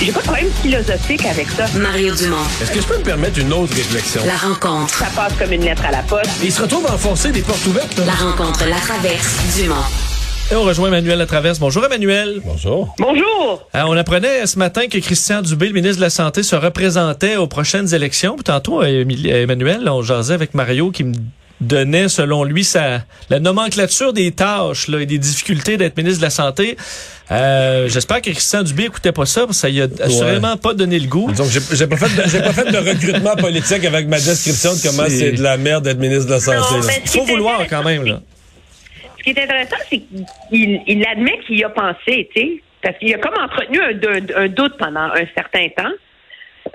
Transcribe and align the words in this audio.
J'ai 0.00 0.12
pas 0.12 0.20
de 0.20 0.24
problème 0.24 0.50
philosophique 0.62 1.24
avec 1.24 1.48
ça. 1.50 1.66
Mario 1.78 2.14
Dumont. 2.14 2.36
Est-ce 2.60 2.72
que 2.72 2.80
je 2.80 2.86
peux 2.86 2.98
me 2.98 3.02
permettre 3.02 3.38
une 3.38 3.52
autre 3.52 3.74
réflexion? 3.74 4.22
La 4.26 4.36
rencontre. 4.36 4.92
Ça 4.94 5.06
passe 5.14 5.32
comme 5.38 5.52
une 5.52 5.62
lettre 5.64 5.84
à 5.86 5.92
la 5.92 6.02
poste. 6.02 6.30
Il 6.42 6.52
se 6.52 6.62
retrouve 6.62 6.86
à 6.86 6.94
enfoncer 6.94 7.30
des 7.32 7.40
portes 7.42 7.64
ouvertes. 7.66 7.96
là. 7.98 8.04
La 8.06 8.12
rencontre 8.12 8.66
Latraverse 8.66 9.56
Dumont. 9.56 9.74
Et 10.52 10.56
on 10.56 10.62
rejoint 10.64 10.88
Emmanuel 10.88 11.18
Latraverse. 11.18 11.58
Bonjour 11.58 11.84
Emmanuel. 11.86 12.42
Bonjour. 12.44 12.94
Bonjour. 12.98 13.66
Euh, 13.74 13.82
on 13.86 13.96
apprenait 13.96 14.46
ce 14.46 14.58
matin 14.58 14.88
que 14.88 14.98
Christian 14.98 15.40
Dubé, 15.42 15.68
le 15.68 15.72
ministre 15.72 15.96
de 15.96 16.02
la 16.02 16.10
Santé, 16.10 16.42
se 16.42 16.56
représentait 16.56 17.36
aux 17.36 17.46
prochaines 17.46 17.94
élections. 17.94 18.34
Puis 18.34 18.44
tantôt, 18.44 18.82
euh, 18.82 19.04
euh, 19.06 19.42
Emmanuel, 19.42 19.88
on 19.88 20.02
jasait 20.02 20.34
avec 20.34 20.52
Mario 20.54 20.90
qui 20.90 21.04
me 21.04 21.14
donnait, 21.60 22.08
selon 22.08 22.44
lui, 22.44 22.64
sa, 22.64 23.02
la 23.30 23.40
nomenclature 23.40 24.12
des 24.12 24.32
tâches 24.32 24.88
là, 24.88 25.00
et 25.00 25.06
des 25.06 25.18
difficultés 25.18 25.76
d'être 25.76 25.96
ministre 25.96 26.18
de 26.20 26.24
la 26.26 26.30
Santé. 26.30 26.76
Euh, 27.30 27.88
J'espère 27.88 28.18
que 28.20 28.30
Christian 28.30 28.62
Dubé 28.62 28.84
écoutait 28.84 29.12
pas 29.12 29.24
ça, 29.24 29.42
parce 29.46 29.52
que 29.58 29.60
ça 29.62 29.68
y 29.70 29.80
a 29.80 29.86
assurément 30.02 30.56
pas 30.56 30.74
donné 30.74 30.98
le 30.98 31.06
goût. 31.08 31.30
Donc, 31.32 31.46
j'ai 31.48 31.86
pas, 31.86 31.96
fait 31.96 32.14
de- 32.22 32.28
j'ai 32.28 32.40
pas 32.40 32.52
fait 32.52 32.70
de 32.70 32.76
recrutement 32.76 33.34
politique 33.36 33.84
avec 33.84 34.08
ma 34.08 34.18
description 34.18 34.74
de 34.74 34.82
comment 34.82 35.08
C'est- 35.08 35.32
de 35.32 35.42
la 35.42 35.56
merde 35.56 35.84
d'être 35.84 35.98
ministre 35.98 36.26
de 36.26 36.32
la 36.32 36.40
Santé. 36.40 36.56
Non, 36.74 36.80
Il 37.04 37.08
faut 37.08 37.24
vouloir 37.24 37.66
quand 37.68 37.82
même. 37.82 38.04
Là. 38.04 38.20
Ce 39.18 39.22
qui 39.24 39.30
est 39.30 39.42
intéressant, 39.42 39.76
c'est 39.88 40.02
qu'il 40.50 40.80
il 40.86 41.06
admet 41.06 41.38
qu'il 41.46 41.58
y 41.58 41.64
a 41.64 41.70
pensé, 41.70 42.28
tu 42.34 42.40
sais, 42.42 42.62
parce 42.82 42.98
qu'il 42.98 43.14
a 43.14 43.18
comme 43.18 43.32
entretenu 43.42 43.80
un, 43.80 43.94
un- 43.94 44.44
un 44.44 44.48
doute 44.48 44.74
pendant 44.78 45.00
un 45.14 45.24
certain 45.34 45.66
temps. 45.74 45.92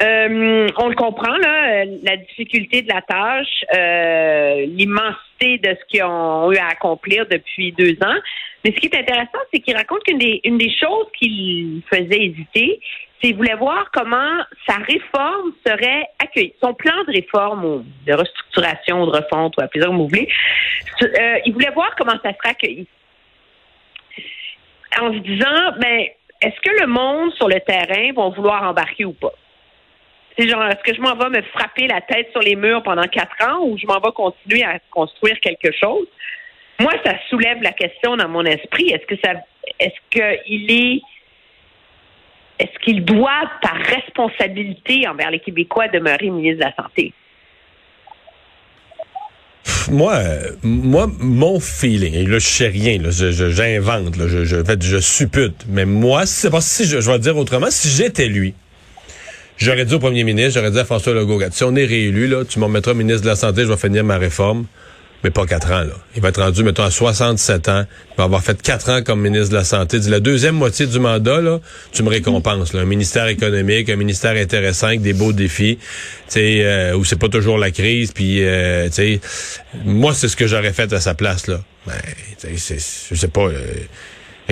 Euh, 0.02 0.68
on 0.78 0.88
le 0.88 0.96
comprend, 0.96 1.36
là, 1.38 1.84
euh, 1.84 1.98
la 2.04 2.16
difficulté 2.16 2.84
de 2.84 2.88
la 2.88 3.02
tâche, 3.02 3.66
euh, 3.76 4.66
l'immensité 4.66 5.58
de 5.58 5.76
ce 5.76 5.86
qu'ils 5.90 6.04
ont 6.04 6.52
eu 6.54 6.58
à 6.58 6.68
accomplir 6.68 7.26
depuis 7.30 7.74
deux 7.74 7.98
ans. 8.02 8.16
Mais 8.64 8.72
ce 8.72 8.80
qui 8.80 8.88
est 8.88 8.96
intéressant, 8.96 9.40
c'est 9.54 9.60
qu'il 9.60 9.76
raconte 9.76 10.04
qu'une 10.04 10.18
des, 10.18 10.78
choses 10.80 11.08
qui 11.18 11.82
le 11.92 11.98
faisait 11.98 12.26
hésiter, 12.26 12.80
c'est 13.22 13.28
qu'il 13.28 13.36
voulait 13.36 13.56
voir 13.56 13.90
comment 13.92 14.38
sa 14.66 14.76
réforme 14.76 15.52
serait 15.66 16.08
accueillie. 16.20 16.54
Son 16.62 16.74
plan 16.74 17.04
de 17.06 17.12
réforme 17.12 17.66
ou 17.66 17.86
de 18.06 18.14
restructuration 18.14 19.06
de 19.06 19.12
refonte, 19.12 19.58
ou 19.58 19.62
appelez 19.62 19.82
ça 19.82 19.88
comme 19.88 20.08
il 21.46 21.54
voulait 21.54 21.72
voir 21.72 21.94
comment 21.98 22.18
ça 22.24 22.32
serait 22.34 22.52
accueilli. 22.52 22.88
En 25.02 25.14
se 25.14 25.20
disant, 25.20 25.72
ben, 25.80 26.06
est-ce 26.42 26.60
que 26.62 26.82
le 26.82 26.88
monde 26.88 27.34
sur 27.34 27.50
le 27.50 27.60
terrain 27.60 28.14
va 28.14 28.30
vouloir 28.30 28.64
embarquer 28.64 29.04
ou 29.04 29.14
pas? 29.14 29.34
Genre, 30.48 30.64
est-ce 30.68 30.84
que 30.90 30.96
je 30.96 31.02
m'en 31.02 31.16
vais 31.16 31.30
me 31.30 31.42
frapper 31.54 31.88
la 31.88 32.00
tête 32.00 32.30
sur 32.32 32.40
les 32.40 32.56
murs 32.56 32.82
pendant 32.82 33.04
quatre 33.04 33.36
ans 33.46 33.66
ou 33.66 33.78
je 33.78 33.86
m'en 33.86 34.00
vais 34.00 34.12
continuer 34.16 34.64
à 34.64 34.80
construire 34.90 35.38
quelque 35.42 35.70
chose? 35.72 36.08
Moi, 36.80 36.94
ça 37.04 37.16
soulève 37.30 37.62
la 37.62 37.74
question 37.74 38.16
dans 38.16 38.30
mon 38.30 38.46
esprit. 38.46 38.90
Est-ce 38.90 39.06
que 39.06 39.20
ça, 39.22 39.34
est-ce 39.80 40.00
qu'il 40.10 40.72
est, 40.72 41.02
est-ce 42.58 42.80
qu'il 42.86 43.04
doit, 43.04 43.52
par 43.62 43.76
responsabilité 43.76 45.06
envers 45.10 45.30
les 45.30 45.40
Québécois, 45.40 45.90
demeurer 45.90 46.30
ministre 46.30 46.60
de 46.60 46.70
la 46.70 46.76
Santé? 46.76 47.14
Moi, 49.92 50.20
moi, 50.64 51.08
mon 51.20 51.60
feeling, 51.60 52.14
et 52.14 52.24
là, 52.24 52.40
je 52.40 52.48
sais 52.48 52.68
rien, 52.68 53.00
j'invente, 53.10 54.16
je, 54.16 54.46
je, 54.46 55.00
suppute, 55.00 55.66
mais 55.68 55.86
moi, 55.86 56.26
c'est 56.26 56.50
pas 56.50 56.62
si 56.62 56.86
je, 56.86 57.02
je 57.02 57.08
vais 57.08 57.18
le 57.18 57.24
dire 57.24 57.36
autrement, 57.36 57.70
si 57.70 57.90
j'étais 57.90 58.28
lui, 58.28 58.54
j'aurais 59.60 59.86
dit 59.86 59.94
au 59.94 60.00
premier 60.00 60.24
ministre, 60.24 60.60
j'aurais 60.60 60.72
dit 60.72 60.80
à 60.80 60.86
François 60.86 61.14
Legault, 61.14 61.42
si 61.52 61.64
on 61.64 61.76
est 61.76 61.86
réélu, 61.86 62.28
là, 62.28 62.44
tu 62.46 62.60
m'en 62.60 62.70
mettras 62.70 62.94
ministre 62.94 63.22
de 63.22 63.28
la 63.28 63.36
Santé, 63.36 63.64
je 63.64 63.68
vais 63.68 63.78
finir 63.78 64.04
ma 64.04 64.18
réforme. 64.18 64.66
Mais 65.22 65.32
pas 65.32 65.46
quatre 65.46 65.70
ans, 65.74 65.82
là. 65.82 65.96
Il 66.16 66.22
va 66.22 66.30
être 66.30 66.42
rendu, 66.42 66.64
mettons, 66.64 66.84
à 66.84 66.92
67 66.92 67.68
ans. 67.68 67.86
Il 68.12 68.18
va 68.18 68.24
avoir 68.24 68.42
fait 68.42 68.62
quatre 68.62 68.90
ans 68.90 69.02
comme 69.02 69.20
ministre 69.20 69.50
de 69.50 69.56
la 69.56 69.66
Santé. 69.66 70.00
La 70.08 70.22
deuxième 70.22 70.56
moitié 70.56 70.88
du 70.88 70.98
mandat, 70.98 71.42
là, 71.42 71.60
tu 71.92 72.04
me 72.04 72.10
récompenses, 72.10 72.72
là. 72.72 72.80
Un 72.84 72.86
ministère 72.86 73.28
économique, 73.28 73.90
un 73.90 73.98
ministère 73.98 74.38
intéressant 74.38 74.88
avec 74.88 75.02
des 75.02 75.12
beaux 75.12 75.34
défis, 75.34 75.78
tu 75.78 75.86
sais, 76.30 76.62
euh, 76.64 76.96
où 76.96 77.04
c'est 77.04 77.20
pas 77.20 77.28
toujours 77.28 77.58
la 77.58 77.70
crise, 77.72 78.14
puis, 78.14 78.42
euh, 78.46 78.86
tu 78.88 78.94
sais, 78.94 79.20
moi, 79.84 80.14
c'est 80.14 80.30
ce 80.30 80.38
que 80.38 80.48
j'aurais 80.48 80.72
fait 80.72 80.94
à 80.94 81.02
sa 81.02 81.16
place, 81.16 81.48
là. 81.48 81.60
Ben, 81.86 81.96
tu 82.40 82.58
sais, 82.58 82.78
c'est- 82.80 83.14
je 83.14 83.20
sais 83.20 83.28
pas, 83.28 83.42
euh, 83.48 83.62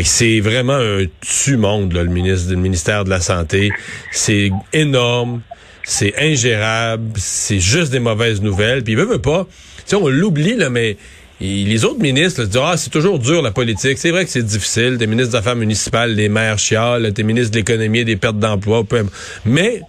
c'est 0.04 0.40
vraiment 0.40 0.76
un 0.76 1.06
tu-monde, 1.22 1.94
le 1.94 2.06
ministre, 2.06 2.54
ministère 2.54 3.04
de 3.04 3.10
la 3.10 3.20
Santé. 3.20 3.72
C'est 4.12 4.52
énorme, 4.74 5.42
c'est 5.84 6.14
ingérable, 6.20 7.14
c'est 7.16 7.60
juste 7.60 7.92
des 7.92 8.00
mauvaises 8.00 8.42
nouvelles. 8.42 8.84
Puis 8.84 8.94
il 8.94 9.00
veut, 9.00 9.20
pas. 9.20 9.48
On 9.94 10.08
l'oublie, 10.08 10.56
là, 10.56 10.70
mais 10.70 10.98
les 11.40 11.86
autres 11.86 12.00
ministres 12.00 12.42
là, 12.42 12.48
disent 12.48 12.62
Ah, 12.64 12.78
c'est 12.78 12.90
toujours 12.90 13.20
dur 13.20 13.42
la 13.42 13.52
politique. 13.52 13.98
C'est 13.98 14.12
vrai 14.12 14.26
que 14.26 14.32
c'est 14.32 14.46
difficile. 14.46 14.98
T'es 15.00 15.08
ministre 15.08 15.32
des 15.32 15.38
Affaires 15.38 15.56
municipales, 15.56 16.14
les 16.14 16.30
maires 16.30 16.60
chialent, 16.60 17.14
t'es 17.14 17.24
ministre 17.24 17.52
de 17.52 17.58
l'économie, 17.58 18.06
des 18.06 18.18
pertes 18.18 18.40
d'emploi. 18.40 18.84
Mais 19.46 19.82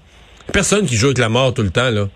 personne 0.53 0.87
qui 0.87 0.97
joue 0.97 1.07
avec 1.07 1.19
la 1.19 1.29
mort 1.29 1.53
tout 1.53 1.63
le 1.63 1.71
temps, 1.71 1.91
là. 1.91 2.09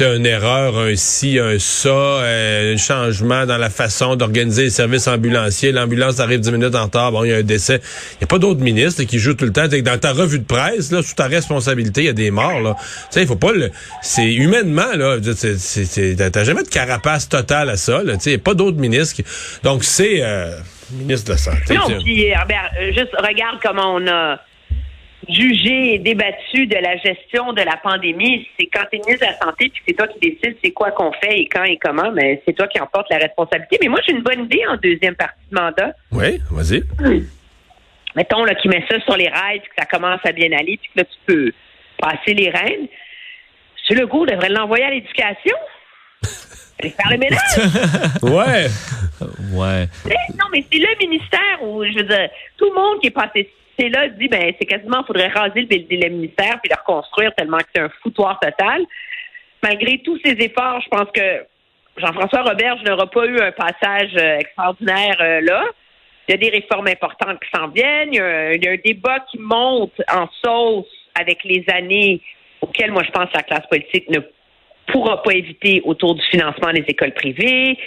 Une 0.00 0.26
erreur, 0.26 0.76
un 0.76 0.96
ci, 0.96 1.38
un 1.38 1.56
ça, 1.60 1.88
euh, 1.88 2.74
un 2.74 2.76
changement 2.76 3.46
dans 3.46 3.56
la 3.58 3.70
façon 3.70 4.16
d'organiser 4.16 4.64
les 4.64 4.70
services 4.70 5.06
ambulanciers. 5.06 5.70
L'ambulance 5.70 6.18
arrive 6.18 6.40
10 6.40 6.50
minutes 6.50 6.74
en 6.74 6.84
retard, 6.84 7.12
bon, 7.12 7.22
il 7.22 7.30
y 7.30 7.32
a 7.32 7.36
un 7.36 7.42
décès. 7.42 7.80
Il 8.14 8.18
n'y 8.22 8.24
a 8.24 8.26
pas 8.26 8.38
d'autres 8.40 8.60
ministres 8.60 9.04
qui 9.04 9.20
jouent 9.20 9.34
tout 9.34 9.44
le 9.44 9.52
temps. 9.52 9.68
Dans 9.68 9.98
ta 10.00 10.12
revue 10.12 10.40
de 10.40 10.44
presse, 10.44 10.90
là, 10.90 11.00
sous 11.00 11.14
ta 11.14 11.26
responsabilité, 11.26 12.00
il 12.02 12.06
y 12.06 12.08
a 12.08 12.12
des 12.12 12.32
morts. 12.32 12.60
Là. 12.60 12.74
Tu 13.12 13.20
sais, 13.20 13.26
faut 13.26 13.36
pas 13.36 13.52
le. 13.52 13.70
C'est 14.02 14.32
humainement, 14.32 14.92
là. 14.96 15.16
T'as 15.20 16.44
jamais 16.44 16.64
de 16.64 16.68
carapace 16.68 17.28
totale 17.28 17.70
à 17.70 17.76
ça. 17.76 18.02
Là. 18.02 18.14
Il 18.26 18.28
n'y 18.30 18.34
a 18.34 18.38
pas 18.38 18.54
d'autres 18.54 18.78
ministres. 18.78 19.14
qui- 19.14 19.24
Donc, 19.62 19.84
c'est 19.84 20.18
euh, 20.22 20.58
ministre 20.92 21.26
de 21.28 21.32
la 21.32 21.38
Santé. 21.38 21.74
Non, 21.74 22.00
puis 22.02 22.24
Herbert, 22.24 22.70
euh, 22.80 22.88
juste 22.92 23.14
regarde 23.16 23.58
comment 23.62 23.94
on 23.94 24.06
a 24.08 24.40
jugé 25.28 25.94
et 25.94 25.98
débattu 25.98 26.66
de 26.66 26.76
la 26.76 26.96
gestion 26.96 27.52
de 27.52 27.62
la 27.62 27.76
pandémie. 27.76 28.48
C'est 28.58 28.66
quand 28.66 28.84
tu 28.90 28.96
es 28.96 29.00
ministre 29.00 29.26
de 29.26 29.32
la 29.32 29.38
Santé, 29.38 29.70
puis 29.72 29.82
c'est 29.86 29.94
toi 29.94 30.08
qui 30.08 30.18
décides 30.18 30.56
c'est 30.62 30.70
quoi 30.72 30.90
qu'on 30.90 31.12
fait 31.12 31.40
et 31.40 31.48
quand 31.48 31.64
et 31.64 31.78
comment, 31.78 32.10
mais 32.12 32.42
c'est 32.46 32.54
toi 32.54 32.66
qui 32.68 32.80
emporte 32.80 33.10
la 33.10 33.18
responsabilité. 33.18 33.78
Mais 33.82 33.88
moi, 33.88 34.00
j'ai 34.06 34.12
une 34.12 34.22
bonne 34.22 34.44
idée 34.44 34.62
en 34.68 34.76
deuxième 34.76 35.14
partie 35.14 35.40
de 35.50 35.54
mandat. 35.60 35.92
Oui, 36.12 36.38
vas-y. 36.50 36.82
Mettons 38.16 38.44
là, 38.44 38.54
qui 38.54 38.68
met 38.68 38.84
ça 38.88 39.00
sur 39.00 39.16
les 39.16 39.28
rails, 39.28 39.60
puis 39.60 39.68
que 39.70 39.74
ça 39.78 39.86
commence 39.86 40.20
à 40.24 40.32
bien 40.32 40.52
aller, 40.52 40.78
puis 40.80 40.90
que 40.94 41.00
là, 41.00 41.04
tu 41.04 41.18
peux 41.26 41.52
passer 41.98 42.34
les 42.34 42.50
rênes. 42.50 42.86
M. 43.90 43.98
Legault 43.98 44.26
devrait 44.26 44.48
l'envoyer 44.48 44.84
à 44.84 44.90
l'éducation. 44.90 45.56
Aller 46.80 46.90
faire 46.90 47.10
le 47.10 47.18
ménage. 47.18 47.40
Ouais. 48.22 48.66
Ouais. 49.52 49.86
Eh, 50.06 50.32
Non, 50.36 50.46
mais 50.52 50.64
c'est 50.70 50.78
le 50.78 51.06
ministère 51.06 51.62
où, 51.62 51.84
je 51.84 51.92
veux 51.92 52.02
dire, 52.02 52.28
tout 52.56 52.66
le 52.68 52.74
monde 52.74 53.00
qui 53.00 53.06
est 53.08 53.10
passé 53.10 53.48
c'est 53.78 53.88
là 53.88 54.08
dit, 54.08 54.28
ben, 54.28 54.52
c'est 54.58 54.66
quasiment, 54.66 55.00
il 55.02 55.06
faudrait 55.06 55.28
raser 55.28 55.62
le, 55.70 56.08
ministère 56.08 56.60
puis 56.62 56.70
le 56.70 56.76
reconstruire 56.78 57.34
tellement 57.34 57.58
que 57.58 57.64
c'est 57.74 57.82
un 57.82 57.90
foutoir 58.02 58.38
total. 58.40 58.82
Malgré 59.62 59.98
tous 60.04 60.18
ces 60.24 60.32
efforts, 60.32 60.80
je 60.82 60.88
pense 60.88 61.08
que 61.12 61.44
Jean-François 61.96 62.42
Robert 62.42 62.82
n'aura 62.84 63.06
pas 63.10 63.26
eu 63.26 63.38
un 63.40 63.52
passage 63.52 64.10
euh, 64.16 64.38
extraordinaire 64.38 65.16
euh, 65.20 65.40
là. 65.40 65.64
Il 66.26 66.32
y 66.32 66.34
a 66.34 66.38
des 66.38 66.48
réformes 66.48 66.88
importantes 66.88 67.38
qui 67.40 67.50
s'en 67.54 67.68
viennent. 67.68 68.12
Il 68.12 68.16
y, 68.16 68.20
a 68.20 68.24
un, 68.24 68.52
il 68.52 68.64
y 68.64 68.68
a 68.68 68.72
un 68.72 68.78
débat 68.82 69.20
qui 69.30 69.38
monte 69.38 70.00
en 70.10 70.26
sauce 70.42 70.86
avec 71.14 71.44
les 71.44 71.64
années 71.68 72.22
auxquelles, 72.62 72.92
moi, 72.92 73.02
je 73.04 73.10
pense 73.10 73.26
que 73.26 73.36
la 73.36 73.42
classe 73.42 73.66
politique 73.66 74.08
ne 74.08 74.20
pourra 74.86 75.22
pas 75.22 75.32
éviter 75.32 75.82
autour 75.84 76.14
du 76.14 76.22
financement 76.30 76.72
des 76.72 76.84
écoles 76.88 77.12
privées. 77.12 77.78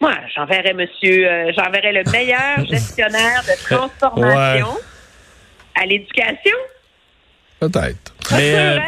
Moi, 0.00 0.12
j'enverrais 0.34 0.74
monsieur, 0.74 1.26
euh, 1.26 1.52
j'enverrais 1.56 1.92
le 1.92 2.10
meilleur 2.10 2.64
gestionnaire 2.66 3.42
de 3.44 3.64
transformation 3.74 4.76
à 5.80 5.86
l'éducation. 5.86 6.56
Peut-être. 7.60 8.14
Mais, 8.32 8.54
euh, 8.54 8.78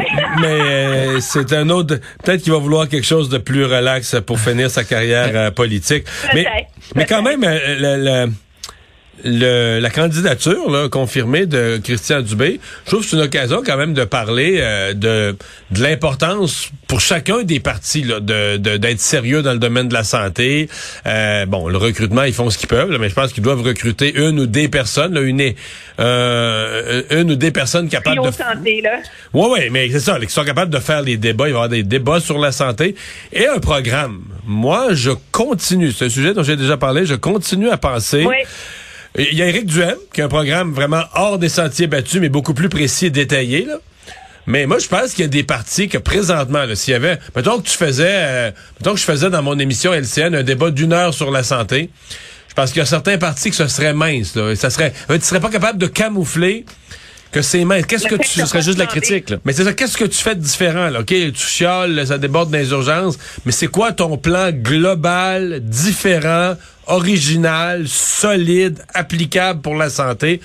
mais 0.40 0.46
euh, 0.46 1.20
c'est 1.20 1.52
un 1.54 1.70
autre. 1.70 1.98
Peut-être 2.22 2.42
qu'il 2.42 2.52
va 2.52 2.58
vouloir 2.58 2.88
quelque 2.88 3.06
chose 3.06 3.28
de 3.28 3.38
plus 3.38 3.64
relax 3.64 4.16
pour 4.26 4.38
finir 4.38 4.70
sa 4.70 4.84
carrière 4.84 5.30
euh, 5.34 5.50
politique. 5.50 6.04
Mais, 6.34 6.46
mais 6.94 7.06
quand 7.06 7.22
même, 7.22 7.42
le, 7.42 8.26
le 8.26 8.32
le, 9.24 9.78
la 9.80 9.90
candidature 9.90 10.70
là, 10.70 10.88
confirmée 10.88 11.46
de 11.46 11.80
Christian 11.82 12.20
Dubé, 12.20 12.60
je 12.84 12.90
trouve 12.90 13.02
que 13.02 13.10
c'est 13.10 13.16
une 13.16 13.22
occasion 13.22 13.62
quand 13.64 13.76
même 13.76 13.94
de 13.94 14.04
parler 14.04 14.58
euh, 14.60 14.94
de, 14.94 15.36
de 15.70 15.82
l'importance 15.82 16.70
pour 16.86 17.00
chacun 17.00 17.42
des 17.42 17.60
partis 17.60 18.02
là, 18.02 18.20
de, 18.20 18.56
d'être 18.56 19.00
sérieux 19.00 19.42
dans 19.42 19.52
le 19.52 19.58
domaine 19.58 19.88
de 19.88 19.94
la 19.94 20.04
santé. 20.04 20.68
Euh, 21.06 21.46
bon, 21.46 21.68
le 21.68 21.76
recrutement, 21.76 22.22
ils 22.22 22.32
font 22.32 22.50
ce 22.50 22.58
qu'ils 22.58 22.68
peuvent, 22.68 22.96
mais 22.98 23.08
je 23.08 23.14
pense 23.14 23.32
qu'ils 23.32 23.42
doivent 23.42 23.62
recruter 23.62 24.14
une 24.16 24.40
ou 24.40 24.46
des 24.46 24.68
personnes, 24.68 25.14
là, 25.14 25.20
une, 25.20 25.54
euh, 26.00 27.02
une 27.10 27.32
ou 27.32 27.36
des 27.36 27.50
personnes 27.50 27.88
capables 27.88 28.24
de... 28.24 28.30
santé, 28.30 28.80
là. 28.82 28.98
Oui, 29.32 29.48
oui, 29.52 29.70
mais 29.70 29.90
c'est 29.90 30.00
ça, 30.00 30.18
qui 30.18 30.32
sont 30.32 30.44
capables 30.44 30.72
de 30.72 30.78
faire 30.78 31.02
les 31.02 31.16
débats. 31.16 31.48
Il 31.48 31.52
va 31.52 31.58
y 31.58 31.62
avoir 31.62 31.68
des 31.68 31.82
débats 31.82 32.20
sur 32.20 32.38
la 32.38 32.52
santé 32.52 32.94
et 33.32 33.46
un 33.46 33.58
programme. 33.58 34.22
Moi, 34.46 34.88
je 34.92 35.10
continue, 35.32 35.92
c'est 35.92 36.06
un 36.06 36.10
sujet 36.10 36.34
dont 36.34 36.42
j'ai 36.42 36.56
déjà 36.56 36.76
parlé, 36.76 37.04
je 37.04 37.14
continue 37.14 37.68
à 37.68 37.76
penser... 37.76 38.24
Oui 38.24 38.36
il 39.18 39.34
y 39.34 39.42
a 39.42 39.46
Éric 39.46 39.66
Duhem, 39.66 39.96
qui 40.12 40.22
a 40.22 40.26
un 40.26 40.28
programme 40.28 40.72
vraiment 40.72 41.02
hors 41.14 41.38
des 41.38 41.48
sentiers 41.48 41.86
battus, 41.86 42.20
mais 42.20 42.28
beaucoup 42.28 42.54
plus 42.54 42.68
précis 42.68 43.06
et 43.06 43.10
détaillé. 43.10 43.64
Là. 43.64 43.78
Mais 44.46 44.66
moi, 44.66 44.78
je 44.78 44.88
pense 44.88 45.12
qu'il 45.12 45.24
y 45.24 45.24
a 45.24 45.28
des 45.28 45.42
partis 45.42 45.88
que 45.88 45.98
présentement, 45.98 46.64
s'il 46.74 46.92
y 46.92 46.94
avait, 46.94 47.18
mettons 47.36 47.60
que 47.60 47.68
tu 47.68 47.76
faisais, 47.76 48.14
euh, 48.14 48.50
mettons 48.78 48.94
que 48.94 49.00
je 49.00 49.04
faisais 49.04 49.28
dans 49.28 49.42
mon 49.42 49.58
émission 49.58 49.92
LCN 49.92 50.34
un 50.34 50.42
débat 50.42 50.70
d'une 50.70 50.92
heure 50.92 51.12
sur 51.12 51.30
la 51.30 51.42
santé, 51.42 51.90
je 52.48 52.54
pense 52.54 52.70
qu'il 52.70 52.78
y 52.78 52.82
a 52.82 52.86
certains 52.86 53.18
partis 53.18 53.50
que 53.50 53.56
ce 53.56 53.68
serait 53.68 53.92
mince. 53.92 54.34
Là, 54.34 54.56
ça 54.56 54.70
serait, 54.70 54.94
tu 55.08 55.20
serais 55.20 55.40
pas 55.40 55.50
capable 55.50 55.78
de 55.78 55.86
camoufler 55.86 56.64
que 57.30 57.42
c'est 57.42 57.64
mince. 57.64 57.86
Qu'est-ce 57.86 58.06
que 58.06 58.14
tu... 58.14 58.28
Ce 58.28 58.46
serait 58.46 58.62
juste 58.62 58.78
de 58.78 58.82
la 58.82 58.86
critique. 58.86 59.30
Là. 59.30 59.36
Mais 59.44 59.52
c'est 59.52 59.64
ça, 59.64 59.72
qu'est-ce 59.72 59.96
que 59.96 60.04
tu 60.04 60.18
fais 60.18 60.34
de 60.34 60.40
différent? 60.40 60.88
Là? 60.88 61.00
OK, 61.00 61.06
tu 61.06 61.32
chiales, 61.34 62.06
ça 62.06 62.18
déborde 62.18 62.50
dans 62.50 62.58
les 62.58 62.70
urgences, 62.70 63.18
mais 63.44 63.52
c'est 63.52 63.66
quoi 63.66 63.92
ton 63.92 64.16
plan 64.16 64.50
global, 64.52 65.60
différent, 65.60 66.54
original, 66.86 67.86
solide, 67.86 68.78
applicable 68.94 69.60
pour 69.60 69.74
la 69.74 69.90
santé? 69.90 70.40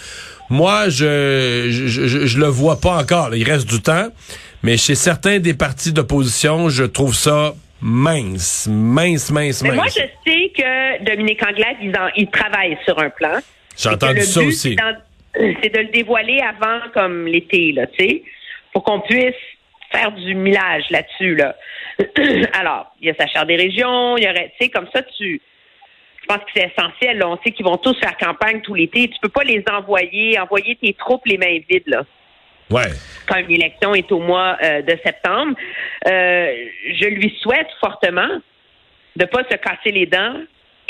Moi, 0.50 0.89
je 0.89 1.68
je, 1.69 2.07
je, 2.07 2.38
le 2.38 2.47
vois 2.47 2.80
pas 2.80 2.97
encore. 2.97 3.33
Il 3.36 3.50
reste 3.50 3.68
du 3.68 3.81
temps, 3.81 4.09
mais 4.62 4.77
chez 4.77 4.95
certains 4.95 5.39
des 5.39 5.53
partis 5.53 5.94
d'opposition, 5.94 6.69
je 6.69 6.83
trouve 6.83 7.15
ça 7.15 7.56
mince, 7.81 8.68
mince, 8.69 9.31
mince, 9.31 9.62
mince. 9.62 9.63
Mais 9.63 9.71
moi, 9.71 9.86
je 9.88 9.94
sais 9.94 10.51
que 10.56 11.03
Dominique 11.06 11.41
Anglade, 11.41 11.77
il, 11.81 11.94
il 12.18 12.27
travaille 12.29 12.77
sur 12.86 13.00
un 13.00 13.09
plan. 13.09 13.39
J'ai 13.77 13.89
entendu 13.89 14.21
ça 14.21 14.41
aussi 14.41 14.75
c'est 15.35 15.74
de 15.74 15.80
le 15.80 15.88
dévoiler 15.88 16.39
avant 16.41 16.80
comme 16.94 17.27
l'été, 17.27 17.71
là, 17.71 17.88
tu 17.88 18.03
sais, 18.03 18.24
pour 18.74 18.83
qu'on 18.83 19.01
puisse 19.01 19.35
faire 19.91 20.12
du 20.12 20.35
millage 20.35 20.85
là-dessus, 20.89 21.35
là. 21.35 21.56
Alors, 22.53 22.91
il 23.00 23.07
y 23.07 23.12
a 23.12 23.15
sa 23.15 23.27
charte 23.27 23.47
des 23.47 23.56
régions, 23.56 24.18
il 24.18 24.24
y 24.24 24.30
aurait, 24.30 24.51
tu 24.57 24.65
sais, 24.65 24.69
comme 24.69 24.88
ça, 24.94 25.01
tu, 25.03 25.41
je 26.21 26.25
pense 26.27 26.39
que 26.39 26.51
c'est 26.56 26.71
essentiel, 26.75 27.18
là. 27.18 27.30
On 27.30 27.38
sait 27.44 27.51
qu'ils 27.51 27.65
vont 27.65 27.77
tous 27.77 27.97
faire 28.00 28.18
campagne 28.18 28.62
tout 28.62 28.74
l'été. 28.74 29.07
Tu 29.07 29.19
peux 29.21 29.30
pas 29.30 29.44
les 29.44 29.63
envoyer, 29.71 30.39
envoyer 30.39 30.75
tes 30.75 30.94
troupes 30.94 31.25
les 31.25 31.38
mains 31.38 31.59
vides, 31.69 31.88
là. 31.88 32.03
Ouais. 32.69 32.89
Quand 33.27 33.38
une 33.38 33.51
élection 33.51 33.94
est 33.94 34.12
au 34.12 34.19
mois 34.19 34.57
euh, 34.63 34.81
de 34.81 34.97
septembre, 35.03 35.56
euh, 36.07 36.56
je 36.94 37.06
lui 37.06 37.38
souhaite 37.41 37.68
fortement 37.79 38.39
de 39.15 39.25
pas 39.25 39.44
se 39.44 39.56
casser 39.57 39.91
les 39.91 40.06
dents 40.06 40.38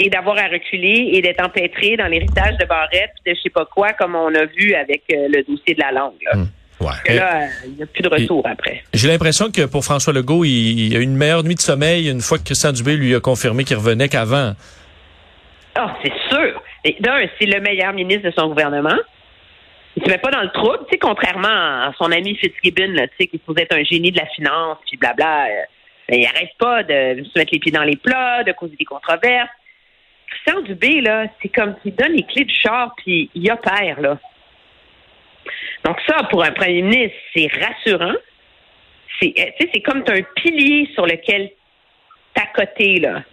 et 0.04 0.10
d'avoir 0.10 0.38
à 0.38 0.48
reculer 0.48 1.12
et 1.14 1.22
d'être 1.22 1.44
empêtré 1.44 1.96
dans 1.96 2.08
l'héritage 2.08 2.58
de 2.58 2.66
Barrette 2.66 3.14
de 3.26 3.34
je 3.34 3.42
sais 3.42 3.50
pas 3.50 3.66
quoi, 3.66 3.94
comme 3.94 4.16
on 4.16 4.34
a 4.36 4.46
vu 4.46 4.74
avec 4.76 5.04
euh, 5.12 5.28
le 5.30 5.44
dossier 5.44 5.76
de 5.76 5.80
la 5.80 5.92
langue. 5.92 6.22
Là. 6.26 6.32
Hum. 6.36 6.48
là, 7.08 7.48
il 7.66 7.76
n'y 7.76 7.84
a 7.84 7.86
plus 7.86 8.04
de 8.04 8.10
retour 8.10 8.46
après. 8.46 8.84
J'ai 8.94 9.08
l'impression 9.08 9.50
que 9.50 9.66
pour 9.66 9.86
François 9.86 10.12
Legault, 10.12 10.44
il, 10.44 10.92
y 10.92 10.96
a 10.96 11.00
eu 11.00 11.04
une 11.04 11.16
meilleure 11.16 11.44
nuit 11.44 11.56
de 11.56 11.62
sommeil 11.62 12.10
une 12.10 12.20
fois 12.20 12.38
que 12.38 12.44
Christian 12.44 12.74
Dubé 12.74 12.98
lui 12.98 13.16
a 13.16 13.22
confirmé 13.22 13.64
qu'il 13.64 13.78
revenait 13.78 14.10
qu'avant. 14.10 14.54
Ah, 15.76 15.96
c'est 16.04 16.14
sûr. 16.30 16.62
D'un, 17.00 17.26
c'est 17.40 17.46
le 17.46 17.62
meilleur 17.62 17.94
ministre 17.94 18.30
de 18.30 18.34
son 18.38 18.50
gouvernement. 18.50 19.00
Il 19.96 20.04
se 20.04 20.10
met 20.10 20.18
pas 20.18 20.32
dans 20.32 20.42
le 20.42 20.50
trouble, 20.50 20.80
tu 20.88 20.94
sais, 20.94 20.98
contrairement 20.98 21.48
à 21.48 21.94
son 21.98 22.12
ami 22.12 22.36
Fitzgibbon, 22.36 22.94
tu 22.96 23.10
sais, 23.20 23.28
qui 23.28 23.40
se 23.40 23.62
être 23.62 23.74
un 23.74 23.84
génie 23.84 24.12
de 24.12 24.18
la 24.18 24.26
finance, 24.26 24.78
puis 24.86 24.98
blabla. 24.98 25.46
Euh, 25.46 25.50
ben, 26.10 26.20
il 26.20 26.26
arrête 26.26 26.52
pas 26.60 26.84
de 26.84 27.24
se 27.24 27.40
mettre 27.40 27.54
les 27.54 27.60
pieds 27.60 27.72
dans 27.72 27.84
les 27.84 27.96
plats, 27.96 28.44
de 28.44 28.52
causer 28.52 28.76
des 28.78 28.86
controverses. 28.86 29.50
Christian 30.46 30.62
Dubé, 30.62 31.02
là, 31.02 31.26
c'est 31.42 31.50
comme 31.50 31.76
s'il 31.82 31.96
donne 31.96 32.14
les 32.14 32.24
clés 32.24 32.46
du 32.46 32.54
char 32.54 32.94
puis 32.98 33.30
il 33.34 33.52
opère, 33.52 34.02
là. 34.02 34.18
Donc 35.86 35.98
ça, 36.08 36.24
pour 36.30 36.44
un 36.44 36.52
premier 36.52 36.82
ministre, 36.82 37.18
c'est 37.36 37.48
rassurant. 37.48 38.16
C'est, 39.22 39.34
euh, 39.38 39.66
c'est 39.74 39.82
comme 39.82 40.04
un 40.08 40.22
pilier 40.36 40.90
sur 40.94 41.06
lequel 41.06 41.52
t'accoter, 42.34 43.00
là. 43.00 43.24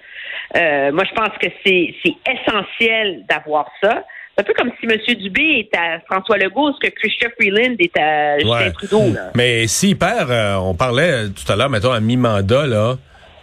Euh, 0.56 0.92
moi, 0.92 1.04
je 1.04 1.14
pense 1.14 1.36
que 1.40 1.46
c'est, 1.64 1.94
essentiel 2.26 3.24
d'avoir 3.28 3.66
ça. 3.82 4.04
C'est 4.34 4.42
un 4.42 4.44
peu 4.44 4.54
comme 4.54 4.72
si 4.80 4.86
M. 4.86 5.16
Dubé 5.16 5.68
est 5.70 5.76
à 5.76 6.00
François 6.00 6.38
Legault, 6.38 6.72
ce 6.74 6.88
que 6.88 6.94
Christian 6.94 7.28
Freeland 7.38 7.76
est 7.78 7.96
à 7.96 8.38
Justin 8.38 8.70
Trudeau. 8.70 9.12
Là. 9.12 9.30
Mais 9.34 9.66
s'il 9.66 9.96
perd, 9.96 10.30
euh, 10.30 10.56
on 10.56 10.74
parlait 10.74 11.28
tout 11.28 11.50
à 11.50 11.56
l'heure, 11.56 11.70
mettons, 11.70 11.92
à 11.92 12.00
mi-mandat, 12.00 12.66
là, 12.66 12.96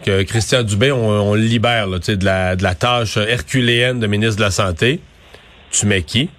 que 0.04 0.22
Christian 0.22 0.62
Dubé, 0.62 0.92
on, 0.92 1.34
le 1.34 1.40
libère 1.40 1.86
là, 1.86 1.98
de, 1.98 2.24
la, 2.24 2.56
de 2.56 2.62
la 2.62 2.74
tâche 2.74 3.16
herculéenne 3.16 4.00
de 4.00 4.06
ministre 4.06 4.36
de 4.36 4.42
la 4.42 4.50
Santé. 4.50 5.00
Tu 5.70 5.86
mets 5.86 6.02
qui? 6.02 6.30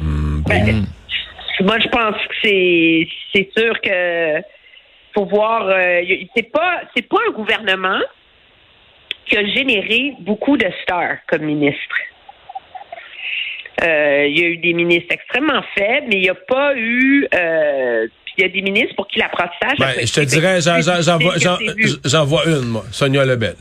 Hmm, 0.00 0.42
ben, 0.42 0.86
moi, 1.60 1.78
je 1.78 1.88
pense 1.88 2.14
que 2.14 2.34
c'est, 2.42 3.08
c'est 3.32 3.50
sûr 3.56 3.80
que 3.80 4.42
faut 5.14 5.24
voir. 5.24 5.68
Euh, 5.68 6.02
c'est 6.36 6.50
pas 6.50 6.82
c'est 6.94 7.08
pas 7.08 7.18
un 7.28 7.32
gouvernement 7.32 8.00
qui 9.26 9.36
a 9.36 9.44
généré 9.46 10.14
beaucoup 10.20 10.56
de 10.56 10.66
stars 10.82 11.16
comme 11.26 11.42
ministre. 11.42 11.96
Euh, 13.82 14.26
il 14.28 14.38
y 14.38 14.44
a 14.44 14.48
eu 14.48 14.56
des 14.58 14.72
ministres 14.72 15.12
extrêmement 15.12 15.62
faibles, 15.74 16.06
mais 16.08 16.16
il 16.16 16.22
n'y 16.22 16.30
a 16.30 16.34
pas 16.34 16.74
eu 16.76 17.26
euh, 17.34 18.06
il 18.38 18.42
y 18.42 18.44
a 18.44 18.48
des 18.48 18.62
ministres 18.62 18.94
pour 18.96 19.08
qui 19.08 19.18
l'apprentissage. 19.18 19.78
Ben, 19.78 20.06
je 20.06 20.12
te 20.12 20.20
dirais, 20.20 20.60
j'en 22.04 22.24
vois 22.24 22.46
une, 22.46 22.66
moi, 22.66 22.84
Sonia 22.90 23.24
Lebel. 23.24 23.56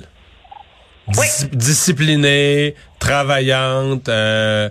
Disciplinée, 1.54 2.74
travaillante, 3.00 4.10
euh, 4.10 4.70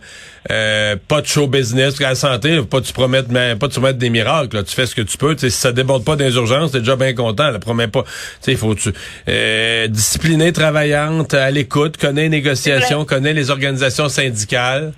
euh, 0.51 0.97
pas 1.07 1.21
de 1.21 1.27
show 1.27 1.47
business, 1.47 2.01
la 2.01 2.17
santé, 2.17 2.61
pas 2.63 2.81
tu 2.81 2.93
promettes, 2.93 3.29
mais 3.31 3.55
pas 3.55 3.69
tu 3.69 3.75
promettes 3.75 3.99
des 3.99 4.11
miracles. 4.11 4.57
Là. 4.57 4.63
Tu 4.65 4.75
fais 4.75 4.87
ce 4.87 4.97
que 4.97 5.03
tu 5.03 5.17
peux. 5.17 5.37
Si 5.39 5.51
ça 5.53 5.71
déborde 5.71 6.05
pas 6.05 6.17
des 6.17 6.35
urgences, 6.35 6.73
t'es 6.73 6.81
déjà 6.81 6.97
bien 6.97 7.15
content. 7.15 7.51
La 7.51 7.61
promets 7.61 7.87
pas. 7.87 8.03
Il 8.49 8.57
faut 8.57 8.75
tu 8.75 8.93
euh, 9.29 9.87
disciplinée, 9.87 10.53
travaillante, 10.53 11.35
à 11.35 11.53
l'écoute, 11.53 11.99
connaît 11.99 12.23
les 12.23 12.29
négociations, 12.31 13.05
connaît 13.05 13.33
les 13.33 13.51
organisations 13.51 14.09
syndicales. 14.09 14.93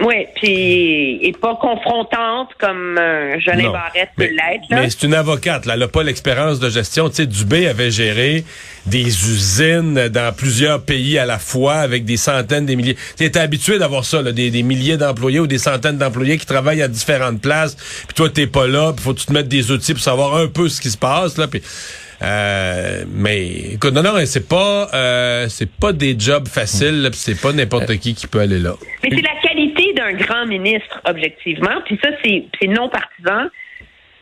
Oui, 0.00 0.26
puis 0.34 1.18
et 1.22 1.32
pas 1.32 1.54
confrontante 1.56 2.50
comme 2.58 2.98
euh, 2.98 3.38
Jeanne 3.38 3.70
Barrette 3.70 4.10
peut 4.16 4.24
l'être. 4.24 4.64
Mais 4.70 4.90
c'est 4.90 5.04
une 5.04 5.14
avocate, 5.14 5.64
là. 5.66 5.74
Elle 5.74 5.80
n'a 5.80 5.88
pas 5.88 6.02
l'expérience 6.02 6.58
de 6.58 6.68
gestion. 6.70 7.08
Tu 7.08 7.16
sais, 7.16 7.26
Dubé 7.26 7.68
avait 7.68 7.90
géré 7.90 8.44
des 8.86 9.06
usines 9.06 10.08
dans 10.08 10.34
plusieurs 10.34 10.82
pays 10.82 11.18
à 11.18 11.26
la 11.26 11.38
fois 11.38 11.74
avec 11.76 12.04
des 12.04 12.16
centaines, 12.16 12.66
des 12.66 12.74
milliers. 12.74 12.96
Tu 13.16 13.24
es 13.24 13.38
habitué 13.38 13.78
d'avoir 13.78 14.04
ça, 14.04 14.22
là, 14.22 14.32
des, 14.32 14.50
milliers 14.62 14.96
d'employés 14.96 15.40
ou 15.40 15.46
des 15.46 15.58
centaines 15.58 15.98
d'employés 15.98 16.36
qui 16.38 16.46
travaillent 16.46 16.82
à 16.82 16.88
différentes 16.88 17.40
places. 17.40 17.76
Puis 17.76 18.14
toi, 18.14 18.28
t'es 18.28 18.48
pas 18.48 18.66
là, 18.66 18.92
puis 18.92 19.04
faut 19.04 19.14
que 19.14 19.20
tu 19.20 19.26
te 19.26 19.32
mettre 19.32 19.48
des 19.48 19.70
outils 19.70 19.92
pour 19.92 20.02
savoir 20.02 20.36
un 20.36 20.48
peu 20.48 20.68
ce 20.68 20.80
qui 20.80 20.90
se 20.90 20.98
passe. 20.98 21.38
Là, 21.38 21.46
puis 21.46 21.62
euh, 22.22 23.04
mais 23.12 23.48
écoute, 23.74 23.92
non, 23.92 24.02
non, 24.02 24.14
c'est 24.26 24.46
pas, 24.46 24.88
euh, 24.94 25.46
c'est 25.48 25.70
pas 25.70 25.92
des 25.92 26.14
jobs 26.16 26.46
faciles, 26.46 27.10
c'est 27.14 27.40
pas 27.40 27.52
n'importe 27.52 27.96
qui 27.96 28.14
qui 28.14 28.28
peut 28.28 28.40
aller 28.40 28.60
là. 28.60 28.74
Mais 29.02 29.10
c'est 29.10 29.22
la 29.22 29.40
qualité 29.42 29.71
d'un 30.02 30.12
grand 30.12 30.46
ministre, 30.46 31.00
objectivement. 31.04 31.80
Puis 31.84 31.98
ça, 32.02 32.10
c'est, 32.24 32.66
non 32.66 32.88
partisan 32.88 33.48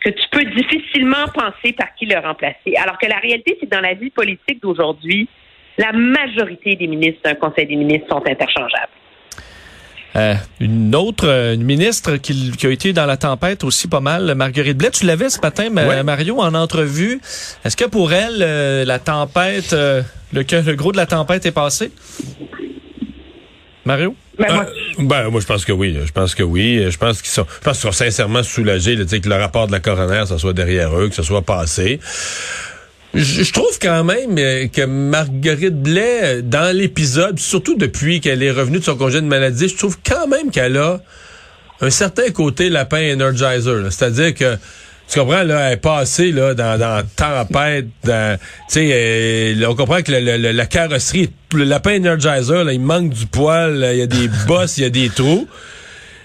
que 0.05 0.11
tu 0.11 0.23
peux 0.31 0.45
difficilement 0.45 1.29
penser 1.35 1.73
par 1.73 1.95
qui 1.95 2.07
le 2.07 2.19
remplacer. 2.19 2.75
Alors 2.77 2.99
que 2.99 3.07
la 3.07 3.19
réalité, 3.19 3.57
c'est 3.61 3.67
que 3.67 3.75
dans 3.75 3.81
la 3.81 3.95
vie 3.95 4.11
politique 4.11 4.63
d'aujourd'hui, 4.63 5.29
la 5.77 5.93
majorité 5.93 6.75
des 6.77 6.87
ministres 6.87 7.21
d'un 7.25 7.35
Conseil 7.35 7.67
des 7.67 7.77
ministres 7.77 8.09
sont 8.09 8.23
interchangeables. 8.27 8.93
Euh, 10.17 10.35
une 10.59 10.93
autre 10.97 11.29
euh, 11.29 11.55
une 11.55 11.63
ministre 11.63 12.17
qui, 12.17 12.51
qui, 12.51 12.67
a 12.67 12.71
été 12.71 12.93
dans 12.93 13.07
la 13.07 13.17
tempête 13.17 13.63
aussi 13.63 13.87
pas 13.87 14.01
mal, 14.01 14.35
Marguerite 14.35 14.77
Blais. 14.77 14.91
Tu 14.91 15.07
l'avais 15.07 15.31
ce 15.31 15.41
matin, 15.41 15.71
Mario, 15.71 16.41
en 16.41 16.55
entrevue. 16.55 17.21
Est-ce 17.65 17.77
que 17.77 17.85
pour 17.85 18.13
elle, 18.13 18.43
euh, 18.43 18.85
la 18.85 18.99
tempête, 18.99 19.73
le, 19.73 20.03
le 20.33 20.75
gros 20.75 20.91
de 20.91 20.97
la 20.97 21.07
tempête 21.07 21.47
est 21.47 21.53
passé? 21.53 21.93
Mario? 23.85 24.17
Ben 24.41 24.55
moi, 24.55 24.67
ben, 24.99 25.29
moi, 25.31 25.41
je 25.41 25.47
pense 25.47 25.65
que 25.65 25.73
oui. 25.73 25.97
Je 26.05 26.13
pense 26.13 26.35
que 26.35 26.43
oui. 26.43 26.91
Je 26.91 26.97
pense 26.97 27.21
qu'ils 27.21 27.31
sont, 27.31 27.47
je 27.49 27.65
pense 27.65 27.79
qu'ils 27.79 27.91
sont 27.91 27.93
sincèrement 27.93 28.43
soulagés 28.43 28.97
là, 28.97 29.05
que 29.05 29.29
le 29.29 29.35
rapport 29.35 29.67
de 29.67 29.73
la 29.73 29.81
coroner, 29.81 30.25
ça 30.27 30.39
soit 30.39 30.55
derrière 30.55 30.99
eux, 30.99 31.09
que 31.09 31.15
ça 31.15 31.23
soit 31.23 31.43
passé. 31.43 32.01
Je, 33.13 33.53
trouve 33.53 33.77
quand 33.81 34.05
même 34.05 34.39
euh, 34.39 34.69
que 34.69 34.83
Marguerite 34.83 35.83
Blais, 35.83 36.21
euh, 36.23 36.43
dans 36.43 36.75
l'épisode, 36.75 37.41
surtout 37.41 37.77
depuis 37.77 38.21
qu'elle 38.21 38.43
est 38.43 38.53
revenue 38.53 38.79
de 38.79 38.85
son 38.85 38.97
congé 38.97 39.21
de 39.21 39.27
maladie, 39.27 39.69
je 39.69 39.77
trouve 39.77 39.99
quand 40.07 40.29
même 40.29 40.53
qu'elle 40.53 40.77
a 40.77 41.01
un 41.81 41.91
certain 41.91 42.31
côté 42.31 42.69
lapin 42.71 43.15
energizer. 43.15 43.91
C'est-à-dire 43.91 44.33
que 44.35 44.57
tu 45.11 45.19
comprends, 45.19 45.43
là, 45.43 45.67
elle 45.69 45.73
est 45.75 45.77
passée 45.77 46.31
là, 46.33 46.55
dans, 46.55 46.79
dans 46.79 47.03
tempête, 47.17 47.87
dans, 48.05 48.39
tu 48.39 48.75
sais, 48.75 48.91
euh, 48.93 49.67
on 49.69 49.75
comprend 49.75 50.03
que 50.03 50.13
le- 50.13 50.21
le- 50.21 50.37
le- 50.37 50.53
la 50.53 50.67
carrosserie, 50.67 51.31
le 51.55 51.65
lapin 51.65 51.97
Energizer, 51.97 52.65
là, 52.65 52.73
il 52.73 52.81
manque 52.81 53.11
du 53.11 53.27
poil, 53.27 53.89
il 53.93 53.99
y 53.99 54.03
a 54.03 54.07
des 54.07 54.29
bosses, 54.47 54.79
il 54.79 54.83
y 54.85 54.87
a 54.87 54.91
des 54.91 55.09
trous. 55.09 55.49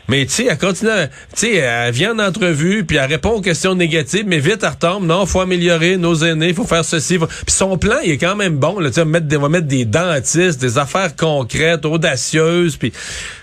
Mais 0.08 0.24
tu 0.27 0.34
sais, 0.34 0.46
elle 0.48 0.58
continue, 0.60 0.92
à- 0.92 1.08
tu 1.08 1.13
sais, 1.34 1.54
elle 1.56 1.92
vient 1.92 2.13
en 2.13 2.20
entrevue, 2.20 2.84
puis 2.86 2.98
elle 2.98 3.10
répond 3.10 3.32
aux 3.32 3.42
questions 3.42 3.74
négatives, 3.74 4.25
mais 4.27 4.38
vite, 4.38 4.60
elle 4.62 4.70
retombe. 4.70 5.04
Non, 5.08 5.25
faut 5.25 5.42
améliorer 5.42 5.98
nos 5.98 6.13
aînés, 6.24 6.54
faut 6.54 6.63
faire 6.65 6.86
ceci. 6.86 7.18
faut- 7.18 7.25
Puis 7.25 7.46
son 7.48 7.80
plan, 7.80 7.96
il 8.04 8.12
est 8.12 8.18
quand 8.20 8.36
même 8.36 8.58
bon. 8.58 8.80
Là, 8.80 8.89
tu 8.89 8.96
sais, 8.96 9.01
on 9.01 9.06
va 9.06 9.12
mettre 9.13 9.25
des, 9.25 9.38
on 9.38 9.42
va 9.42 9.50
mettre 9.50 9.65
des 9.65 9.86
dentistes, 9.86 10.62
des 10.62 10.77
affaires 10.77 11.15
concrètes, 11.15 11.86
audacieuses. 11.86 12.77
Puis, 12.77 12.94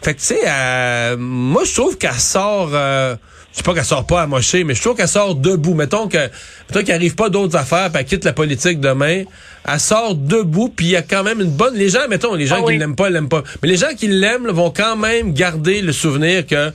fait 0.03 0.15
que 0.15 0.21
tu 0.21 0.27
sais, 0.27 1.17
moi 1.19 1.65
je 1.67 1.75
trouve 1.75 1.99
qu'elle 1.99 2.13
sort. 2.15 2.71
Euh, 2.75 3.17
je 3.53 3.59
sais 3.59 3.63
pas 3.63 3.75
qu'elle 3.75 3.85
sort 3.85 4.07
pas 4.07 4.23
à 4.23 4.27
mocher, 4.27 4.65
mais 4.65 4.75
je 4.75 4.81
trouve 4.81 4.97
qu'elle 4.97 5.09
sort 5.09 5.35
debout. 5.35 5.75
Mettons 5.75 6.09
que, 6.09 6.17
mettons 6.17 6.83
qu'il 6.83 6.95
arrive 6.95 7.15
pas 7.15 7.29
d'autres 7.29 7.57
affaires, 7.57 7.91
puis 7.91 8.01
elle 8.01 8.07
quitte 8.07 8.25
la 8.25 8.33
politique 8.33 8.81
demain. 8.81 9.25
Elle 9.69 9.81
sort 9.81 10.15
debout, 10.15 10.73
puis 10.75 10.87
il 10.87 10.93
y 10.93 10.97
a 10.97 11.03
quand 11.03 11.23
même 11.23 11.41
une 11.41 11.51
bonne. 11.51 11.75
Les 11.75 11.91
gens, 11.91 12.09
mettons, 12.09 12.35
les 12.35 12.47
gens 12.47 12.65
Ah 12.65 12.71
qui 12.71 12.79
l'aiment 12.79 12.97
pas, 12.97 13.11
l'aiment 13.11 13.29
pas. 13.29 13.43
Mais 13.63 13.69
les 13.69 13.77
gens 13.77 13.95
qui 13.97 14.09
l'aiment 14.09 14.49
vont 14.49 14.71
quand 14.71 14.97
même 14.97 15.35
garder 15.35 15.83
le 15.83 15.93
souvenir 15.93 16.47
que 16.47 16.73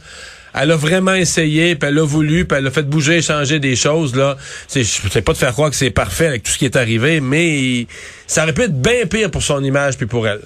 elle 0.59 0.71
a 0.71 0.75
vraiment 0.75 1.13
essayé, 1.13 1.75
puis 1.75 1.89
elle 1.89 1.99
a 1.99 2.05
voulu, 2.05 2.45
puis 2.45 2.57
elle 2.57 2.67
a 2.67 2.71
fait 2.71 2.83
bouger 2.83 3.21
changer 3.21 3.59
des 3.59 3.75
choses. 3.75 4.15
là. 4.15 4.37
C'est, 4.67 5.21
pas 5.21 5.33
de 5.33 5.37
faire 5.37 5.53
croire 5.53 5.69
que 5.69 5.75
c'est 5.75 5.91
parfait 5.91 6.27
avec 6.27 6.43
tout 6.43 6.51
ce 6.51 6.57
qui 6.57 6.65
est 6.65 6.75
arrivé, 6.75 7.21
mais 7.21 7.87
ça 8.27 8.43
aurait 8.43 8.53
pu 8.53 8.63
être 8.63 8.79
bien 8.79 9.05
pire 9.09 9.29
pour 9.31 9.43
son 9.43 9.63
image 9.63 9.97
puis 9.97 10.05
pour 10.05 10.27
elle. 10.27 10.41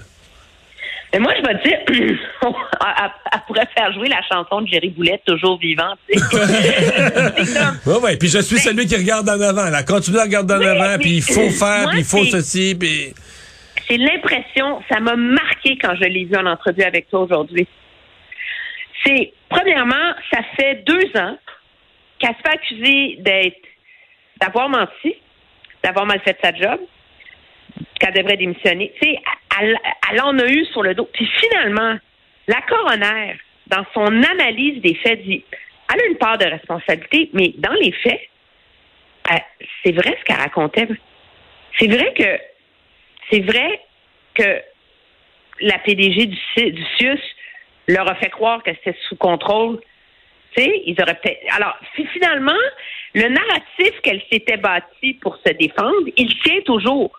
Mais 1.13 1.19
moi, 1.19 1.33
je 1.37 1.41
vais 1.45 1.59
te 1.59 1.67
dire, 1.67 1.77
elle, 2.41 3.39
pourrait 3.47 3.67
faire 3.75 3.91
jouer 3.93 4.07
la 4.07 4.21
chanson 4.31 4.61
de 4.61 4.67
Jerry 4.67 4.89
Boulette, 4.89 5.21
toujours. 5.25 5.59
C'est 6.07 6.15
comme- 6.33 7.93
Ouais, 7.93 7.99
ouais. 8.01 8.17
Puis 8.17 8.29
je 8.29 8.39
suis 8.39 8.57
celui 8.59 8.85
qui 8.85 8.95
regarde 8.95 9.27
en 9.29 9.39
avant. 9.41 9.69
Là, 9.69 9.83
continue 9.83 10.17
à 10.19 10.23
regarder 10.23 10.53
en 10.53 10.59
Oui, 10.59 10.67
avant, 10.67 10.97
puis 10.99 11.17
il 11.17 11.21
faut 11.21 11.49
faire, 11.49 11.89
puis 11.89 11.99
il 11.99 12.05
faut 12.05 12.23
c'est- 12.23 12.31
ceci, 12.41 12.75
puis. 12.79 13.13
J'ai 13.89 13.97
l'impression, 13.97 14.81
ça 14.89 15.01
m'a 15.01 15.15
marqué 15.17 15.77
quand 15.77 15.93
je 15.95 16.05
l'ai 16.05 16.23
vu 16.23 16.35
en 16.37 16.45
entrevue 16.45 16.83
avec 16.83 17.09
toi 17.09 17.21
aujourd'hui. 17.21 17.67
C'est, 19.05 19.33
premièrement, 19.49 20.13
ça 20.31 20.39
fait 20.55 20.83
deux 20.85 21.11
ans 21.19 21.37
qu'elle 22.19 22.35
se 22.35 22.41
fait 22.41 22.53
accuser 22.55 23.15
d'être, 23.19 23.57
d'avoir 24.39 24.69
menti, 24.69 25.15
d'avoir 25.83 26.05
mal 26.05 26.21
fait 26.21 26.37
sa 26.41 26.53
job, 26.53 26.79
qu'elle 28.01 28.13
devrait 28.15 28.37
démissionner. 28.37 28.91
Tu 29.01 29.07
sais, 29.07 29.19
elle, 29.59 29.77
en 30.21 30.37
a 30.39 30.45
eu 30.47 30.65
sur 30.65 30.81
le 30.83 30.95
dos. 30.95 31.07
Puis 31.13 31.25
finalement, 31.39 31.97
la 32.47 32.61
coroner, 32.63 33.35
dans 33.67 33.85
son 33.93 34.07
analyse 34.23 34.81
des 34.81 34.95
faits, 34.95 35.21
dit, 35.23 35.43
elle 35.93 36.01
a 36.01 36.05
une 36.07 36.17
part 36.17 36.37
de 36.37 36.45
responsabilité, 36.45 37.29
mais 37.33 37.53
dans 37.57 37.73
les 37.73 37.91
faits, 37.91 38.21
elle- 39.29 39.45
c'est 39.83 39.91
vrai 39.91 40.17
ce 40.19 40.25
qu'elle 40.25 40.37
racontait. 40.41 40.87
C'est 41.79 41.87
vrai 41.87 42.13
que 42.13 42.39
c'est 43.29 43.41
vrai 43.41 43.79
que 44.33 44.61
la 45.61 45.77
PDG 45.79 46.25
du, 46.25 46.71
du 46.71 46.83
CIUS 46.97 47.19
leur 47.87 48.09
a 48.09 48.15
fait 48.15 48.29
croire 48.29 48.63
que 48.63 48.71
c'était 48.73 48.97
sous 49.07 49.15
contrôle. 49.15 49.79
Tu 50.55 50.63
sais, 50.63 50.81
ils 50.85 50.99
auraient 51.01 51.15
peut-être. 51.21 51.39
Alors, 51.55 51.77
fi- 51.95 52.07
finalement, 52.07 52.57
le 53.13 53.29
narratif 53.29 54.01
qu'elle 54.01 54.21
s'était 54.31 54.57
bâti 54.57 55.13
pour 55.21 55.37
se 55.45 55.53
défendre, 55.53 56.07
il 56.17 56.33
tient 56.41 56.61
toujours. 56.65 57.11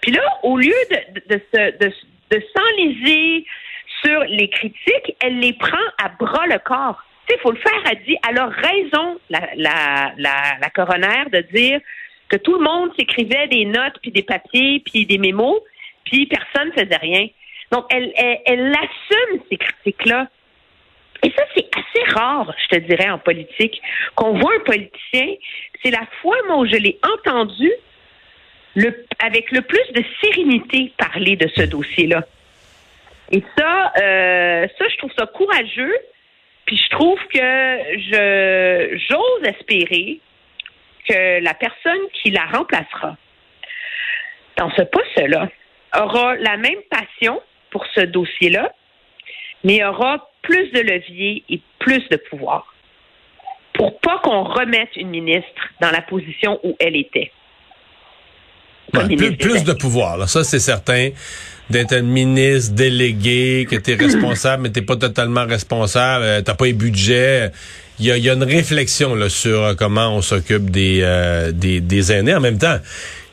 Puis 0.00 0.12
là, 0.12 0.22
au 0.42 0.56
lieu 0.56 0.74
de, 0.90 1.36
de, 1.36 1.86
de 1.86 1.92
de, 2.30 2.42
s'enliser 2.56 3.46
sur 4.02 4.20
les 4.24 4.48
critiques, 4.48 5.16
elle 5.20 5.38
les 5.38 5.52
prend 5.52 5.76
à 6.02 6.08
bras 6.08 6.46
le 6.46 6.58
corps. 6.58 7.02
Il 7.30 7.38
faut 7.40 7.52
le 7.52 7.58
faire. 7.58 7.82
Elle 7.90 8.02
dit, 8.04 8.16
elle 8.28 8.38
a 8.38 8.46
raison, 8.46 9.18
la, 9.30 9.48
la, 9.56 10.12
la, 10.16 10.58
la 10.60 10.70
coroner, 10.70 11.24
de 11.32 11.40
dire 11.52 11.80
que 12.28 12.36
tout 12.36 12.58
le 12.58 12.64
monde 12.64 12.90
s'écrivait 12.98 13.48
des 13.48 13.64
notes, 13.64 13.98
puis 14.02 14.10
des 14.10 14.22
papiers, 14.22 14.82
puis 14.84 15.06
des 15.06 15.18
mémos, 15.18 15.60
puis 16.04 16.26
personne 16.26 16.68
ne 16.68 16.84
faisait 16.84 16.96
rien. 16.96 17.28
Donc, 17.72 17.86
elle, 17.90 18.12
elle, 18.16 18.38
elle 18.46 18.74
assume 18.74 19.40
ces 19.50 19.56
critiques-là. 19.56 20.28
Et 21.22 21.32
ça, 21.36 21.44
c'est 21.54 21.68
assez 21.74 22.12
rare, 22.12 22.54
je 22.62 22.76
te 22.76 22.80
dirais, 22.82 23.10
en 23.10 23.18
politique, 23.18 23.80
qu'on 24.14 24.38
voit 24.38 24.52
un 24.54 24.64
politicien. 24.64 25.34
C'est 25.82 25.90
la 25.90 26.06
fois, 26.20 26.36
moi, 26.46 26.58
où 26.58 26.66
je 26.66 26.76
l'ai 26.76 26.98
entendu 27.02 27.70
le, 28.76 29.06
avec 29.18 29.50
le 29.50 29.62
plus 29.62 29.92
de 29.92 30.04
sérénité 30.20 30.92
parler 30.96 31.34
de 31.34 31.48
ce 31.56 31.62
dossier-là. 31.62 32.24
Et 33.32 33.42
ça, 33.58 33.92
euh, 34.00 34.68
ça, 34.78 34.84
je 34.88 34.96
trouve 34.98 35.12
ça 35.18 35.26
courageux. 35.26 35.96
Puis 36.66 36.76
je 36.76 36.88
trouve 36.90 37.18
que 37.32 37.38
je 37.38 38.98
j'ose 39.08 39.48
espérer 39.48 40.20
que 41.08 41.40
la 41.42 41.54
personne 41.54 42.00
qui 42.12 42.30
la 42.30 42.44
remplacera 42.46 43.16
dans 44.56 44.70
ce 44.72 44.82
poste-là 44.82 45.48
aura 45.96 46.34
la 46.36 46.56
même 46.56 46.80
passion 46.90 47.40
pour 47.70 47.86
ce 47.94 48.00
dossier-là, 48.00 48.72
mais 49.62 49.84
aura 49.84 50.28
plus 50.42 50.70
de 50.72 50.80
levier 50.80 51.44
et 51.48 51.60
plus 51.78 52.06
de 52.08 52.16
pouvoir 52.16 52.74
pour 53.76 53.98
pas 54.00 54.18
qu'on 54.18 54.42
remette 54.42 54.96
une 54.96 55.10
ministre 55.10 55.72
dans 55.80 55.90
la 55.90 56.00
position 56.02 56.58
où 56.64 56.76
elle 56.80 56.96
était. 56.96 57.30
Ouais, 58.96 59.32
plus, 59.32 59.64
de 59.64 59.72
pouvoir, 59.72 60.16
là. 60.16 60.26
ça 60.26 60.44
c'est 60.44 60.58
certain. 60.60 61.10
D'être 61.68 61.94
un 61.94 62.02
ministre 62.02 62.74
délégué, 62.74 63.66
que 63.68 63.74
tu 63.76 63.92
es 63.92 63.94
responsable, 64.06 64.64
mais 64.64 64.70
t'es 64.70 64.82
pas 64.82 64.96
totalement 64.96 65.44
responsable, 65.44 66.24
euh, 66.24 66.40
t'as 66.40 66.54
pas 66.54 66.66
les 66.66 66.72
budgets. 66.72 67.50
Il 67.98 68.06
y 68.06 68.12
a, 68.12 68.16
il 68.16 68.24
y 68.24 68.30
a 68.30 68.34
une 68.34 68.44
réflexion 68.44 69.14
là, 69.14 69.28
sur 69.28 69.64
euh, 69.64 69.74
comment 69.74 70.14
on 70.14 70.22
s'occupe 70.22 70.70
des, 70.70 71.00
euh, 71.02 71.50
des, 71.50 71.80
des 71.80 72.12
aînés. 72.12 72.34
En 72.34 72.40
même 72.40 72.58
temps, 72.58 72.78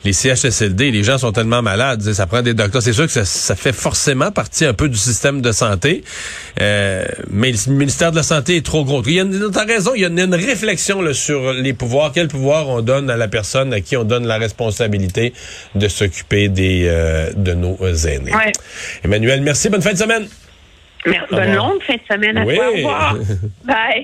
les 0.04 0.12
CHSLD, 0.12 0.90
les 0.90 1.02
gens 1.02 1.18
sont 1.18 1.32
tellement 1.32 1.62
malades, 1.62 2.02
ça 2.12 2.26
prend 2.26 2.42
des 2.42 2.54
docteurs. 2.54 2.82
C'est 2.82 2.92
sûr 2.92 3.06
que 3.06 3.12
ça, 3.12 3.24
ça 3.24 3.56
fait 3.56 3.72
forcément 3.72 4.30
partie 4.30 4.64
un 4.64 4.74
peu 4.74 4.88
du 4.88 4.98
système 4.98 5.40
de 5.40 5.52
santé, 5.52 6.04
euh, 6.60 7.04
mais 7.30 7.52
le 7.52 7.72
ministère 7.72 8.10
de 8.10 8.16
la 8.16 8.22
Santé 8.22 8.56
est 8.56 8.64
trop 8.64 8.84
gros. 8.84 9.02
Il 9.06 9.12
y 9.14 9.20
a 9.20 9.22
une, 9.22 9.50
t'as 9.52 9.64
raison, 9.64 9.92
il 9.94 10.02
y 10.02 10.04
a 10.04 10.08
une, 10.08 10.18
une 10.18 10.34
réflexion 10.34 11.00
là, 11.02 11.14
sur 11.14 11.52
les 11.52 11.72
pouvoirs. 11.72 12.12
Quel 12.14 12.28
pouvoir 12.28 12.68
on 12.68 12.80
donne 12.82 13.08
à 13.10 13.16
la 13.16 13.28
personne 13.28 13.72
à 13.72 13.80
qui 13.80 13.96
on 13.96 14.04
donne 14.04 14.26
la 14.26 14.38
responsabilité 14.38 15.32
de 15.74 15.88
s'occuper 15.88 16.48
des 16.48 16.84
euh, 16.86 17.30
de 17.34 17.54
nos 17.54 17.76
aînés. 18.06 18.34
Ouais. 18.34 18.52
Emmanuel, 19.04 19.40
merci. 19.42 19.68
Bonne 19.68 19.82
fin 19.82 19.92
de 19.92 19.98
semaine. 19.98 20.26
Bonne 21.30 21.54
longue 21.54 21.82
fin 21.86 21.94
de 21.94 22.00
semaine 22.10 22.38
à 22.38 22.44
Oui. 22.44 22.54
toi. 22.56 22.68
Au 22.70 22.74
revoir. 22.76 23.16
Bye. 23.64 24.02